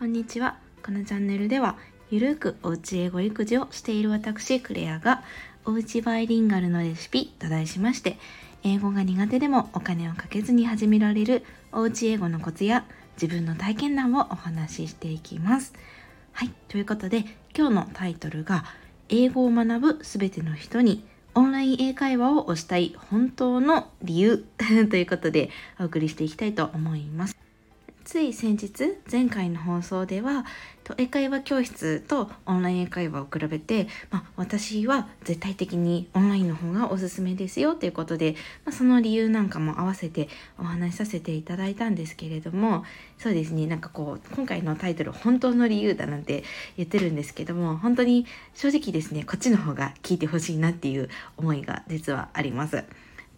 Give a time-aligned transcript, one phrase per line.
[0.00, 0.56] こんにちは。
[0.82, 1.76] このチャンネルでは
[2.10, 5.22] ゆるくおうち英語育児をしている私クレアが
[5.66, 8.16] おうちバイリンガルのレシピと題しまして
[8.62, 12.86] 英語が苦手でもお金をかけずに始められるおうち英語のコツや
[13.20, 15.74] 自分の体験談をお話ししていきます。
[16.32, 18.64] はいということで今日のタイトルが
[19.10, 21.04] 英語を学ぶすべての人に
[21.34, 24.46] オンライン英会話を推したい本当の理由
[24.88, 27.39] ということでお送りしていきたいと思います。
[28.10, 28.72] つい先日
[29.08, 30.44] 前回の放送では
[30.98, 38.34] 英会話教室とオンライン英会話を比べて、まあ、私は絶対的にオンラインの方がおすすめですよということで、
[38.64, 40.28] まあ、その理由なんかも合わせて
[40.58, 42.84] お話しさせていただいたんですけれども
[43.16, 46.42] そうですねなんかこう今回のタイトル「本当の理由」だなんて
[46.76, 52.82] 言ってるんですけども本当に正直ですねこっちの方が聞いてほしいなっていう思いが実はあります。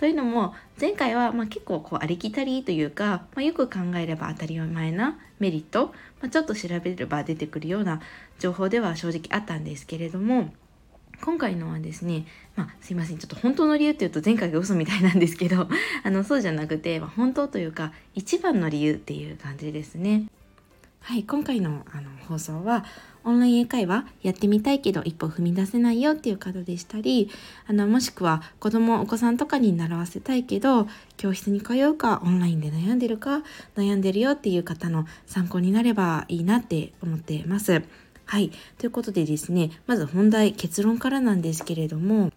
[0.02, 8.00] というのも前回はま結構こうありきたりというか、まあ、よく考えれば当たり前なメリット、まあ、ちょっと調べれば出てくるような
[8.40, 10.52] 情報では正直あったんですけれども
[11.20, 15.68] 今回のはですね、まあ、すいませんちょっと本当の理由っていうと前回が嘘みたいなんですけど
[16.02, 20.24] あのそうじゃなくて、まあ、本当というか一番の理由っていう感じですね。
[21.04, 22.84] はい、今回のあの放送は
[23.24, 27.28] オンライン英会話やってみたいけど一歩踏み出せないよっていう方でしたり
[27.66, 30.86] あのもしくは子供お子さんとかに習わせたいけど
[31.16, 33.42] 教室に通うかオンラインで悩んでるか
[33.74, 37.82] 悩んでるよっていう方の参考になればいいなって思ってます。
[38.24, 42.30] はい、ということでですねまず本題結論からなんですけれども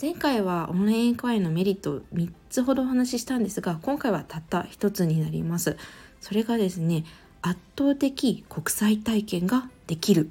[0.00, 5.76] 前回はオンライン英会話のメリット3つほどお話ししたんですが今回はたった1つになります。
[6.20, 7.04] それがですね
[7.42, 10.30] 圧倒的国際体験ができる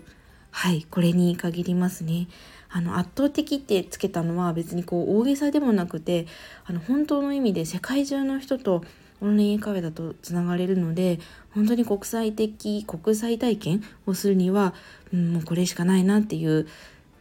[0.52, 2.28] はいこれに限りますね
[2.70, 6.28] あの圧倒的ってつけたのは別にこう大げさでもなくて
[6.66, 8.84] あの本当の意味で世界中の人と
[9.22, 11.20] オンライン英会話だとつながれるので
[11.54, 14.74] 本当に国際的国際体験をするには、
[15.14, 16.68] うん、もうこれしかないなっていう、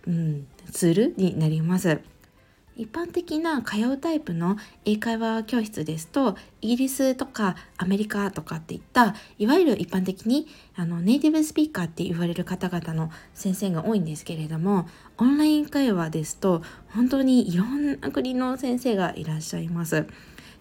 [0.06, 2.00] うん、ツールになります。
[2.76, 20.06] 一般的な通うタイプの英会話教室ですとイギリスとかアメリカとかっていったいわゆる一般的にあのネイティブスピーカーって言われる方々の先生が多いんですけれどもオンライン会話ですと本当にいろんな国の先生がいらっしゃいます。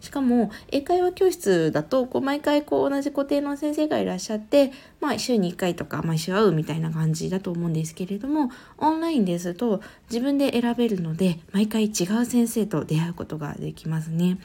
[0.04, 9.82] しかも英会話教室だとこう毎回こう同じ固定の先生がいらっしゃって、まあ、週に1回とか毎週会うみたいな感じだと思うんですけれどもオンラインですと
[10.12, 14.40] 自分で選べるので毎回違う先生と出会うことができますね。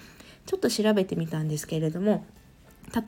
[0.46, 2.24] ちょっと調べてみたんですけれども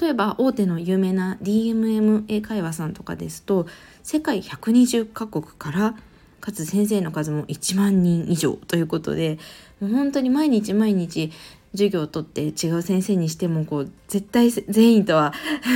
[0.01, 3.69] 例えば大手の有名な DMM 英会話さんとかですと
[4.03, 5.95] 世界120カ国から
[6.41, 9.39] かつ先生の数も1万人以上ということで
[9.81, 11.31] 本当に毎日毎日
[11.73, 15.33] 授業をとって違う先生にしてもこう絶対全員とは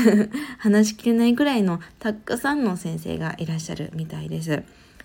[0.59, 4.63] 話しきれないぐらいのたくさんの先生がいらっしゃるみたいです。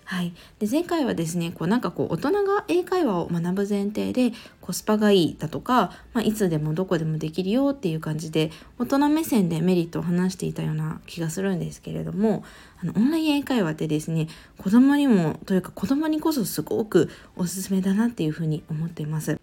[0.10, 8.50] はい、で前回はですねこうなんかこう大人が英会話を学ぶ前提でコスパがいいだとか、まあ、いつでもどこでもできるよっていう感じで
[8.80, 12.44] 大人目線でメリットを話していたような気がするんですけれども
[12.82, 19.40] あのオンライン英会話ってですね子供にもというか子供にこそすごくおすすめだなっていうふうに思っています。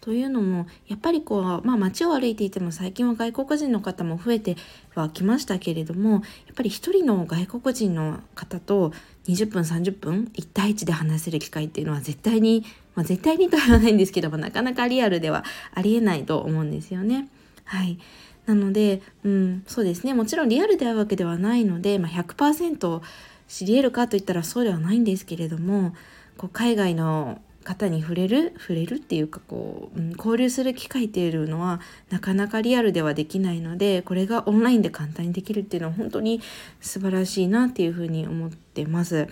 [0.00, 4.56] というのもやっぱりこう、まあ、街を歩いていても最近は外国人の方も増えて
[4.94, 6.20] はきましたけれどもやっ
[6.54, 8.92] ぱり一人の外国人の方と
[9.26, 12.64] 20分30分1対1で話せる機会っていうのは絶対に、
[12.94, 15.44] まあ、絶対にとは言わないんですけどもなかなかリアルでは
[15.74, 17.28] ありえないと思うんですよね。
[17.64, 17.98] はい
[18.46, 23.02] なので、うん、そうですねもちろんリアルで会うわけではないので、まあ、100%
[23.46, 25.94] 知り得るかといったらそうではないんですけれども
[26.38, 36.40] こう海外の方に触れる触れるっていうかこう、うん、交流する機会っていうのはなかなかリアルではできないのでこれがオンラインで簡単にできるっていうのは本当に
[36.80, 39.28] 素晴らしいなっていうふうに思ってます。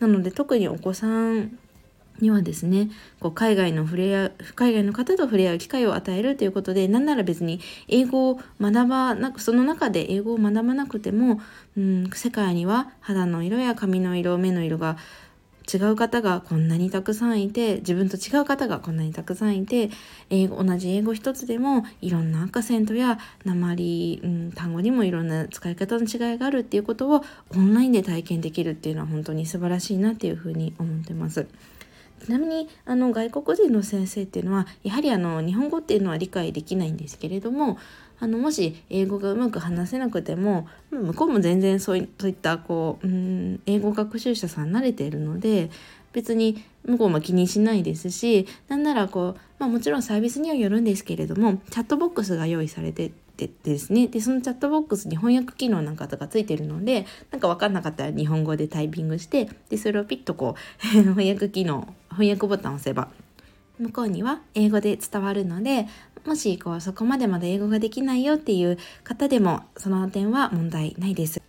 [0.00, 1.58] なので特にお子さん
[2.20, 11.40] にはですねこう海外の触れ合海外の方と触れ合う機会を与えるということで何なら別に英語を学ばなくその中で英語を学ばなくても、
[11.76, 14.96] うん、世界には肌の色や髪の色目の色が
[15.72, 19.90] 違う方がこんなにたくさんいて自分と違う方がこんなにたくさんいて
[20.30, 27.24] 英語同じ英語一つでもいろんなアクセントや鉛、うん、単語にもいろんな使い方の違いがあるっていうことを
[27.54, 31.46] オンラインで体験できるっていうのは本当に素晴らしいなっていうふうに思ってます。
[32.24, 37.78] ちなみにあの外国人の先生っていうのはやはりあの日本語っていうのは理解できないんですけれども
[38.18, 45.70] あのもし英語がうまく話せなくても向こうも全然そういったこううん英語学習者さん慣れているので
[46.16, 63.10] 別に向こうも気にしないですしなんならこう、まあ、もちろんサービスにはよるんですけれどもチャットボックスが用意されてってですねでそのチャットボックスに翻訳機能なんかとかついてるのでなんか分かんなかったら日本語でタイピングしてでそれをピッとこう 翻訳機能翻訳ボタンを押せば
[63.78, 65.86] 向こうには英語で伝わるので
[66.24, 71.42] もしこうそこまでまだ英語ができないよっていう方でもその点は問題ないです。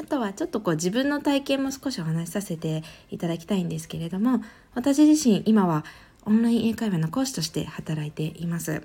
[0.00, 4.42] あとはちょっとこう自分の体験も少しお話しさせていただきたいんですけれども
[4.74, 5.84] 私自身今は
[6.24, 8.82] オンライン英会話の講師として働いています。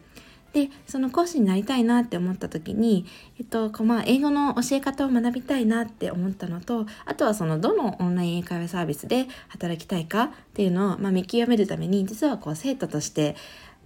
[0.53, 3.07] でその講師になりたいなって思った時に、
[3.39, 13.35] えっとこまあ、英語の教え方を学びたいなって思ったのとあとはそのどのオンライン英会話サービスで働きたいかっていうのを、まあ、見極めるために実はこう生徒として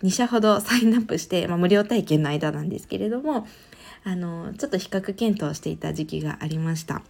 [0.03, 3.47] 2社ほどサインアップして、まあ、無料体験の間なんですけれども
[4.03, 7.01] あのちょっと比較検討していた時期がありました。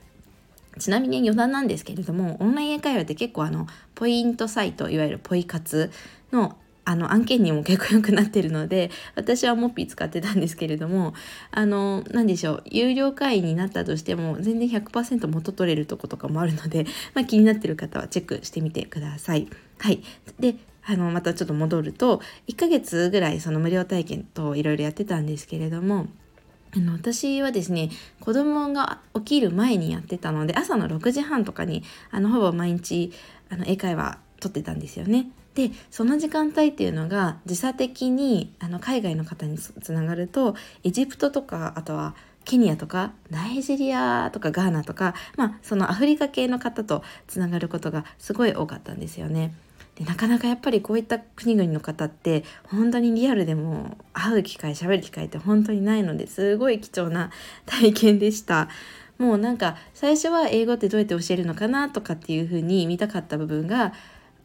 [0.78, 5.92] ちなみに余談なんですけれどもオンライン英会話って結構あのポイントサイトいわゆるポイ活
[6.32, 6.58] の
[6.88, 11.14] あの案件にも結構良くなってるので私はモッピー使ってたんですけれども
[11.52, 19.50] あの何でしょう有料会員になったとしても全然100%元取れるとことかもあるので、 まあ、気になってる方はチェックしてみてください。
[19.80, 20.02] はい、
[20.40, 26.08] であのまたちょっと戻ると1ヶ月ぐらいその無料体験といろいろやってたんですけれども
[26.78, 27.90] あの私はですね
[28.20, 33.12] 子供が起きる前にやってたので朝の6時半とかにあのほぼ毎日
[33.50, 35.30] あの英会話撮ってたんですよね。
[35.56, 42.14] でその時間帯っていうのが時差的にあの海外の方につながるとエジプトとかあとは
[42.46, 49.54] ケニアとかナイジェリアとかガーナとか、まあ、そのアフリカ系の方とつながることがすごい多かったんですよね。
[49.98, 57.32] でなかなかやっぱりこういった国々の方って本当にリアルでも会う機会喋る機会って本当にないのですごい貴重な
[57.66, 58.70] 体験でした。
[59.18, 63.94] もうなんか最初は英語ってどうやって教えるのかなとかっていう風に見たかった部分が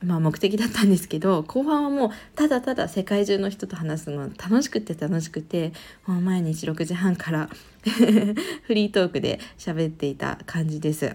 [0.02, 5.72] まあ、目的だったんですけど後半はもうただただ世界中の人と話すの楽しくて楽しくて
[6.06, 7.48] もう毎日6時半から
[8.66, 11.14] フリートークで喋っていた感じです。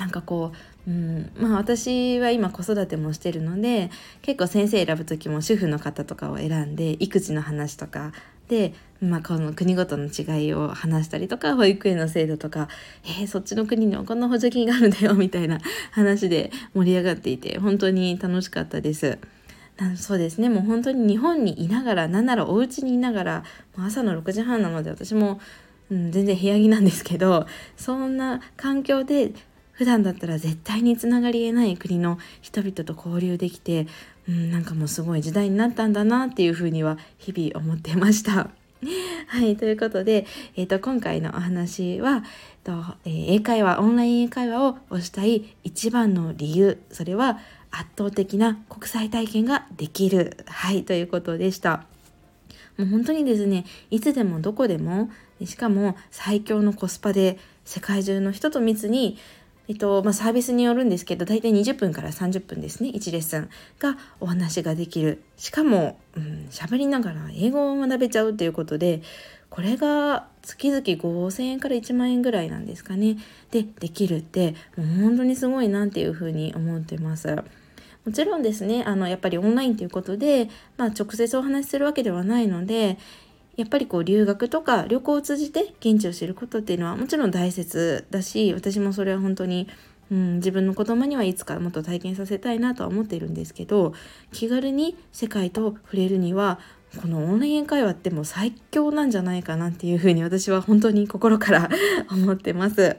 [0.00, 1.32] なんかこう、うん。
[1.38, 3.90] まあ、私は今子育てもしてるので
[4.22, 8.12] 結構先生選ぶ時も主婦の方とかを選んで育児の話とか。
[8.48, 12.68] で、まあ、この国ごとの違いを話したりとか保育園の制度とか
[13.04, 15.60] えー、そっちの国にはこんな補助金があるんだよみたいな
[15.92, 19.18] 話で盛り上がっていて本当に楽しかったです。
[19.96, 20.50] そうですね。
[20.50, 23.44] もう本当に日本にいながらなんならお家にいながら
[23.78, 25.40] 朝の6時半なので私も、
[25.90, 27.46] うん、全然部屋着なんですけど
[27.76, 29.32] そんな環境で
[29.80, 33.86] 普段だったら絶対につながりえない国の人々と交流できて、
[34.28, 38.50] うん、なんかもうすごい時代になったんだなっていうふうには日々思ってました。
[39.28, 42.24] はい、ということで、えーと、今回のお話は、
[42.62, 42.72] と
[43.06, 47.38] えー、英会話オンライン英会話を推したい一番の理由それは
[47.70, 51.86] 圧倒的な国際体験ができるはいということでした
[52.76, 55.08] もう本当にですねいつでもどこでも
[55.42, 59.16] しかも最強のコスパで世界中の人と密に
[59.70, 66.00] えっとまあ、サービスによるんですけど大体20分から30分ですね1レッスンがお話ができるしかも
[66.50, 69.00] 喋、うん、りながら英語を学べちゃうということで
[69.48, 73.18] これが月々5,000円から1万円ぐらいなんですかね
[73.52, 77.36] でできるってもう本当にすごいなっていうふうに思ってます。
[78.04, 82.98] もちろんですねあのやっぱりオンラインということで、まあ、直接お話しするわけではないので
[83.56, 89.68] やっぱりこう留学とか旅行を通じて現地を知ることっていうのはもちろん大切だし私もそれは本当に、
[90.10, 93.92] うん、自分の子供にはいつかもっと体験させたいなとは思っているんですけど
[94.32, 96.58] 気軽に世界と触れるには
[97.00, 101.70] このオンライン会話ってもう最強なんじゃないかなっていうふうに私は本当に心から
[102.10, 102.96] 思ってます。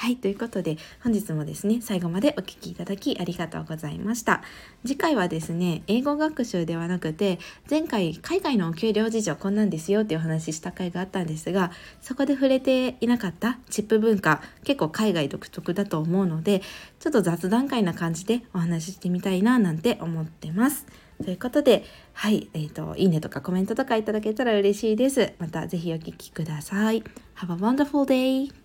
[0.00, 4.42] はい、ということで本日もですね、最後までお聴きいただきありがとうございました。
[4.82, 7.38] 次回はですね、英語学習ではなくて、
[7.68, 16.62] 前回海外のお給料事情こんなんですよっていうお話しした回があったんですが、そこで触れていなかったチップ文化、結構海外独特だと思うので、
[16.98, 20.86] ちょっと雑談会な感じでお話ししてみたいななんて思ってます。
[21.22, 25.34] ということで、はい、えっ、ー、と、いいねとかコメントとかいただけたら嬉しいです。
[25.38, 27.04] またぜひお聴きください。
[27.36, 28.59] Have a wonderful day!